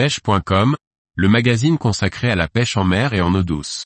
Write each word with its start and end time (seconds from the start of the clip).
pêche.com, 0.00 0.76
le 1.14 1.28
magazine 1.28 1.76
consacré 1.76 2.30
à 2.30 2.34
la 2.34 2.48
pêche 2.48 2.78
en 2.78 2.84
mer 2.84 3.12
et 3.12 3.20
en 3.20 3.34
eau 3.34 3.42
douce. 3.42 3.84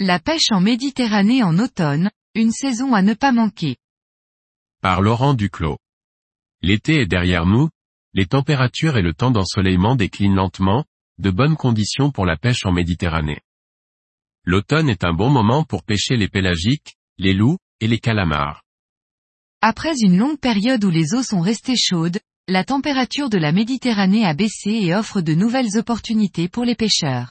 La 0.00 0.18
pêche 0.20 0.50
en 0.50 0.62
Méditerranée 0.62 1.42
en 1.42 1.58
automne, 1.58 2.10
une 2.34 2.50
saison 2.50 2.94
à 2.94 3.02
ne 3.02 3.12
pas 3.12 3.32
manquer. 3.32 3.76
Par 4.80 5.02
Laurent 5.02 5.34
Duclos. 5.34 5.76
L'été 6.62 7.02
est 7.02 7.06
derrière 7.06 7.44
nous, 7.44 7.68
les 8.14 8.24
températures 8.24 8.96
et 8.96 9.02
le 9.02 9.12
temps 9.12 9.30
d'ensoleillement 9.30 9.96
déclinent 9.96 10.34
lentement, 10.34 10.86
de 11.18 11.30
bonnes 11.30 11.56
conditions 11.56 12.10
pour 12.10 12.26
la 12.26 12.36
pêche 12.36 12.64
en 12.64 12.72
Méditerranée. 12.72 13.40
L'automne 14.44 14.88
est 14.88 15.04
un 15.04 15.12
bon 15.12 15.30
moment 15.30 15.64
pour 15.64 15.82
pêcher 15.82 16.16
les 16.16 16.28
pélagiques, 16.28 16.96
les 17.18 17.34
loups, 17.34 17.58
et 17.80 17.86
les 17.86 17.98
calamars. 17.98 18.62
Après 19.60 19.94
une 20.00 20.16
longue 20.16 20.38
période 20.38 20.84
où 20.84 20.90
les 20.90 21.14
eaux 21.14 21.22
sont 21.22 21.40
restées 21.40 21.76
chaudes, 21.76 22.20
la 22.46 22.64
température 22.64 23.28
de 23.28 23.38
la 23.38 23.52
Méditerranée 23.52 24.24
a 24.24 24.34
baissé 24.34 24.70
et 24.70 24.94
offre 24.94 25.20
de 25.20 25.34
nouvelles 25.34 25.76
opportunités 25.76 26.48
pour 26.48 26.64
les 26.64 26.76
pêcheurs. 26.76 27.30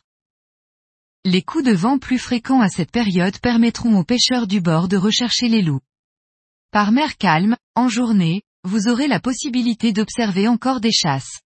Les 1.26 1.42
coups 1.42 1.64
de 1.64 1.74
vent 1.74 1.98
plus 1.98 2.20
fréquents 2.20 2.62
à 2.62 2.70
cette 2.70 2.92
période 2.92 3.40
permettront 3.40 3.98
aux 3.98 4.04
pêcheurs 4.04 4.48
du 4.48 4.62
bord 4.62 4.88
de 4.88 4.98
rechercher 4.98 5.48
les 5.48 5.62
loups. 5.62 5.82
Par 6.72 6.92
mer 6.92 7.18
calme, 7.18 7.56
en 7.76 7.90
journée, 7.90 8.44
vous 8.64 8.88
aurez 8.88 9.08
la 9.08 9.20
possibilité 9.20 9.94
d'observer 9.94 10.48
encore 10.48 10.82
des 10.82 10.92
chasses. 10.92 11.42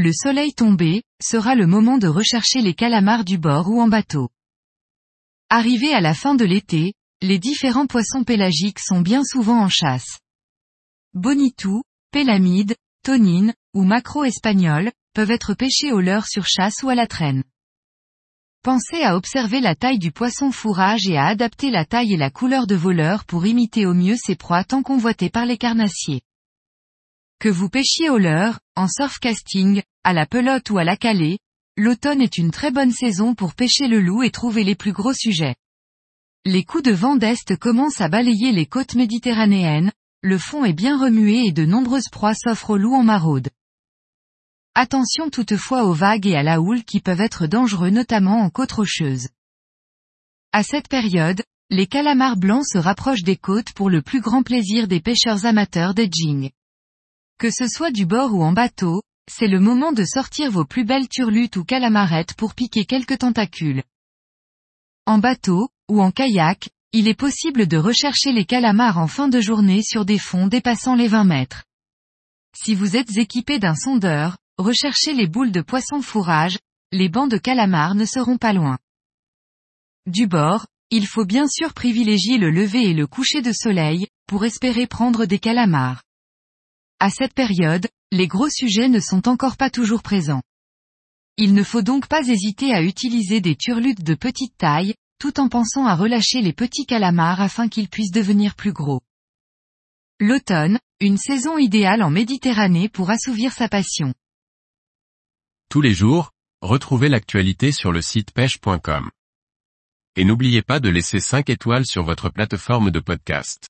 Le 0.00 0.12
soleil 0.12 0.52
tombé, 0.52 1.02
sera 1.20 1.56
le 1.56 1.66
moment 1.66 1.98
de 1.98 2.06
rechercher 2.06 2.60
les 2.60 2.72
calamars 2.72 3.24
du 3.24 3.36
bord 3.36 3.68
ou 3.68 3.80
en 3.80 3.88
bateau. 3.88 4.28
Arrivé 5.50 5.92
à 5.92 6.00
la 6.00 6.14
fin 6.14 6.36
de 6.36 6.44
l'été, 6.44 6.94
les 7.20 7.40
différents 7.40 7.88
poissons 7.88 8.22
pélagiques 8.22 8.78
sont 8.78 9.00
bien 9.00 9.24
souvent 9.24 9.60
en 9.60 9.68
chasse. 9.68 10.20
Bonitou, 11.14 11.82
pélamide, 12.12 12.76
tonine, 13.02 13.54
ou 13.74 13.82
macro 13.82 14.22
espagnol, 14.22 14.92
peuvent 15.14 15.32
être 15.32 15.54
pêchés 15.54 15.90
au 15.90 16.00
leurre 16.00 16.28
sur 16.28 16.46
chasse 16.46 16.84
ou 16.84 16.90
à 16.90 16.94
la 16.94 17.08
traîne. 17.08 17.42
Pensez 18.62 19.02
à 19.02 19.16
observer 19.16 19.58
la 19.60 19.74
taille 19.74 19.98
du 19.98 20.12
poisson 20.12 20.52
fourrage 20.52 21.08
et 21.08 21.16
à 21.16 21.26
adapter 21.26 21.72
la 21.72 21.84
taille 21.84 22.12
et 22.12 22.16
la 22.16 22.30
couleur 22.30 22.68
de 22.68 22.76
voleur 22.76 23.24
pour 23.24 23.46
imiter 23.46 23.84
au 23.84 23.94
mieux 23.94 24.16
ces 24.16 24.36
proies 24.36 24.62
tant 24.62 24.84
convoitées 24.84 25.28
par 25.28 25.44
les 25.44 25.58
carnassiers. 25.58 26.22
Que 27.40 27.48
vous 27.48 27.68
pêchiez 27.68 28.10
au 28.10 28.18
leurre, 28.18 28.58
en 28.74 28.88
surfcasting, 28.88 29.82
à 30.02 30.12
la 30.12 30.26
pelote 30.26 30.70
ou 30.70 30.78
à 30.78 30.84
la 30.84 30.96
calée, 30.96 31.38
l'automne 31.76 32.20
est 32.20 32.36
une 32.36 32.50
très 32.50 32.72
bonne 32.72 32.90
saison 32.90 33.36
pour 33.36 33.54
pêcher 33.54 33.86
le 33.86 34.00
loup 34.00 34.24
et 34.24 34.32
trouver 34.32 34.64
les 34.64 34.74
plus 34.74 34.90
gros 34.90 35.12
sujets. 35.12 35.54
Les 36.44 36.64
coups 36.64 36.82
de 36.82 36.90
vent 36.90 37.14
d'est 37.14 37.56
commencent 37.56 38.00
à 38.00 38.08
balayer 38.08 38.50
les 38.50 38.66
côtes 38.66 38.96
méditerranéennes, 38.96 39.92
le 40.20 40.36
fond 40.36 40.64
est 40.64 40.72
bien 40.72 41.00
remué 41.00 41.44
et 41.46 41.52
de 41.52 41.64
nombreuses 41.64 42.08
proies 42.10 42.34
s'offrent 42.34 42.70
aux 42.70 42.76
loups 42.76 42.96
en 42.96 43.04
maraude. 43.04 43.50
Attention 44.74 45.30
toutefois 45.30 45.84
aux 45.84 45.92
vagues 45.92 46.26
et 46.26 46.34
à 46.34 46.42
la 46.42 46.60
houle 46.60 46.82
qui 46.82 46.98
peuvent 46.98 47.20
être 47.20 47.46
dangereux 47.46 47.90
notamment 47.90 48.40
en 48.40 48.50
côte 48.50 48.72
rocheuse. 48.72 49.28
À 50.50 50.64
cette 50.64 50.88
période, 50.88 51.44
les 51.70 51.86
calamars 51.86 52.36
blancs 52.36 52.66
se 52.66 52.78
rapprochent 52.78 53.22
des 53.22 53.36
côtes 53.36 53.72
pour 53.74 53.90
le 53.90 54.02
plus 54.02 54.20
grand 54.20 54.42
plaisir 54.42 54.88
des 54.88 55.00
pêcheurs 55.00 55.46
amateurs 55.46 55.94
d'edging. 55.94 56.50
Que 57.38 57.50
ce 57.52 57.68
soit 57.68 57.92
du 57.92 58.04
bord 58.04 58.34
ou 58.34 58.42
en 58.42 58.52
bateau, 58.52 59.00
c'est 59.30 59.46
le 59.46 59.60
moment 59.60 59.92
de 59.92 60.04
sortir 60.04 60.50
vos 60.50 60.64
plus 60.64 60.84
belles 60.84 61.08
turlutes 61.08 61.56
ou 61.56 61.62
calamarettes 61.62 62.34
pour 62.34 62.52
piquer 62.52 62.84
quelques 62.84 63.18
tentacules. 63.18 63.84
En 65.06 65.18
bateau, 65.18 65.68
ou 65.88 66.02
en 66.02 66.10
kayak, 66.10 66.68
il 66.92 67.06
est 67.06 67.14
possible 67.14 67.68
de 67.68 67.76
rechercher 67.76 68.32
les 68.32 68.44
calamars 68.44 68.98
en 68.98 69.06
fin 69.06 69.28
de 69.28 69.40
journée 69.40 69.82
sur 69.82 70.04
des 70.04 70.18
fonds 70.18 70.48
dépassant 70.48 70.96
les 70.96 71.06
20 71.06 71.24
mètres. 71.24 71.62
Si 72.56 72.74
vous 72.74 72.96
êtes 72.96 73.16
équipé 73.16 73.60
d'un 73.60 73.76
sondeur, 73.76 74.36
recherchez 74.56 75.14
les 75.14 75.28
boules 75.28 75.52
de 75.52 75.60
poisson 75.60 76.02
fourrage, 76.02 76.58
les 76.90 77.08
bancs 77.08 77.30
de 77.30 77.38
calamars 77.38 77.94
ne 77.94 78.04
seront 78.04 78.36
pas 78.36 78.52
loin. 78.52 78.78
Du 80.06 80.26
bord, 80.26 80.66
il 80.90 81.06
faut 81.06 81.24
bien 81.26 81.46
sûr 81.46 81.72
privilégier 81.72 82.36
le 82.36 82.50
lever 82.50 82.90
et 82.90 82.94
le 82.94 83.06
coucher 83.06 83.42
de 83.42 83.52
soleil, 83.52 84.08
pour 84.26 84.44
espérer 84.44 84.88
prendre 84.88 85.24
des 85.24 85.38
calamars. 85.38 86.02
À 87.00 87.10
cette 87.10 87.34
période, 87.34 87.86
les 88.10 88.26
gros 88.26 88.50
sujets 88.50 88.88
ne 88.88 88.98
sont 88.98 89.28
encore 89.28 89.56
pas 89.56 89.70
toujours 89.70 90.02
présents. 90.02 90.42
Il 91.36 91.54
ne 91.54 91.62
faut 91.62 91.82
donc 91.82 92.08
pas 92.08 92.26
hésiter 92.26 92.74
à 92.74 92.82
utiliser 92.82 93.40
des 93.40 93.54
turlutes 93.54 94.02
de 94.02 94.14
petite 94.14 94.56
taille, 94.58 94.94
tout 95.20 95.38
en 95.38 95.48
pensant 95.48 95.86
à 95.86 95.94
relâcher 95.94 96.40
les 96.40 96.52
petits 96.52 96.86
calamars 96.86 97.40
afin 97.40 97.68
qu'ils 97.68 97.88
puissent 97.88 98.10
devenir 98.10 98.56
plus 98.56 98.72
gros. 98.72 99.00
L'automne, 100.18 100.80
une 101.00 101.18
saison 101.18 101.56
idéale 101.56 102.02
en 102.02 102.10
Méditerranée 102.10 102.88
pour 102.88 103.10
assouvir 103.10 103.52
sa 103.52 103.68
passion. 103.68 104.12
Tous 105.70 105.80
les 105.80 105.94
jours, 105.94 106.32
retrouvez 106.62 107.08
l'actualité 107.08 107.70
sur 107.70 107.92
le 107.92 108.02
site 108.02 108.32
pêche.com. 108.32 109.08
Et 110.16 110.24
n'oubliez 110.24 110.62
pas 110.62 110.80
de 110.80 110.88
laisser 110.88 111.20
5 111.20 111.48
étoiles 111.48 111.86
sur 111.86 112.02
votre 112.02 112.28
plateforme 112.30 112.90
de 112.90 112.98
podcast. 112.98 113.68